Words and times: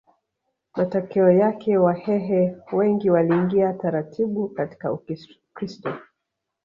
Matokeo 0.75 1.31
yake 1.31 1.77
Wahehe 1.77 2.57
wengi 2.71 3.09
waliingia 3.09 3.73
taratibu 3.73 4.49
katika 4.49 4.91
Ukristo 4.93 5.97